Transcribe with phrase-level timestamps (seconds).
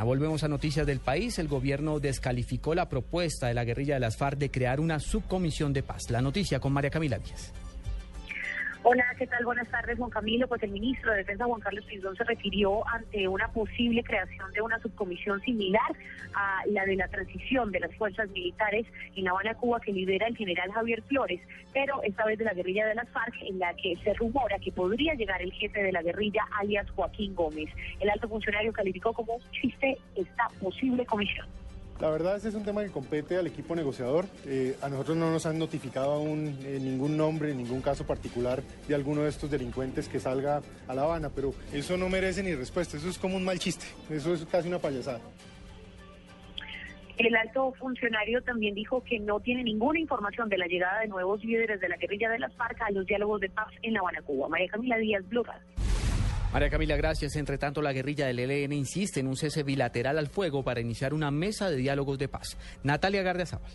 [0.00, 1.38] Volvemos a noticias del país.
[1.38, 5.74] El gobierno descalificó la propuesta de la guerrilla de las FARC de crear una subcomisión
[5.74, 6.10] de paz.
[6.10, 7.52] La noticia con María Camila Díaz.
[8.84, 9.44] Hola, ¿qué tal?
[9.44, 10.48] Buenas tardes, Juan Camilo.
[10.48, 14.60] Pues el ministro de Defensa, Juan Carlos Pizón, se refirió ante una posible creación de
[14.60, 15.88] una subcomisión similar
[16.34, 20.26] a la de la transición de las fuerzas militares en La Habana, Cuba, que lidera
[20.26, 21.40] el general Javier Flores,
[21.72, 24.72] pero esta vez de la guerrilla de las FARC, en la que se rumora que
[24.72, 27.68] podría llegar el jefe de la guerrilla, alias Joaquín Gómez.
[28.00, 31.46] El alto funcionario calificó como un chiste esta posible comisión.
[32.02, 34.24] La verdad, este es un tema que compete al equipo negociador.
[34.44, 38.94] Eh, a nosotros no nos han notificado aún eh, ningún nombre, ningún caso particular de
[38.96, 42.96] alguno de estos delincuentes que salga a La Habana, pero eso no merece ni respuesta,
[42.96, 45.20] eso es como un mal chiste, eso es casi una payasada.
[47.18, 51.44] El alto funcionario también dijo que no tiene ninguna información de la llegada de nuevos
[51.44, 54.22] líderes de la guerrilla de las FARC a los diálogos de paz en La Habana,
[54.22, 54.48] Cuba.
[54.48, 55.44] María Camila Díaz, Blue
[56.52, 57.36] María Camila, gracias.
[57.36, 61.14] Entre tanto, la guerrilla del ELN insiste en un cese bilateral al fuego para iniciar
[61.14, 62.58] una mesa de diálogos de paz.
[62.82, 63.72] Natalia Gardiazabal.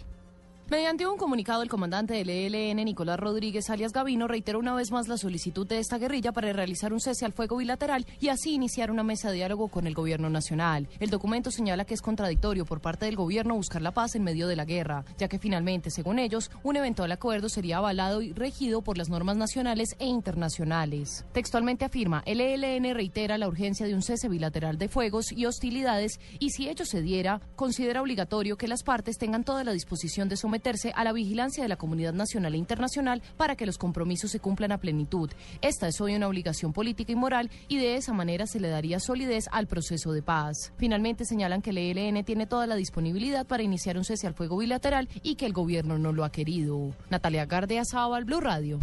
[0.70, 5.08] Mediante un comunicado, el comandante del ELN, Nicolás Rodríguez alias Gavino, reiteró una vez más
[5.08, 8.92] la solicitud de esta guerrilla para realizar un cese al fuego bilateral y así iniciar
[8.92, 10.90] una mesa de diálogo con el gobierno nacional.
[11.00, 14.46] El documento señala que es contradictorio por parte del gobierno buscar la paz en medio
[14.46, 18.82] de la guerra, ya que finalmente, según ellos, un eventual acuerdo sería avalado y regido
[18.82, 21.24] por las normas nacionales e internacionales.
[21.32, 26.20] Textualmente afirma, el ELN reitera la urgencia de un cese bilateral de fuegos y hostilidades
[26.40, 30.36] y si ello se diera, considera obligatorio que las partes tengan toda la disposición de
[30.36, 30.57] someter
[30.96, 34.72] a la vigilancia de la comunidad nacional e internacional para que los compromisos se cumplan
[34.72, 35.30] a plenitud.
[35.62, 39.00] Esta es hoy una obligación política y moral y de esa manera se le daría
[39.00, 40.74] solidez al proceso de paz.
[40.78, 44.58] Finalmente señalan que el ELN tiene toda la disponibilidad para iniciar un cese al fuego
[44.58, 46.94] bilateral y que el gobierno no lo ha querido.
[47.10, 47.84] Natalia Gardea
[48.26, 48.80] Blue Radio.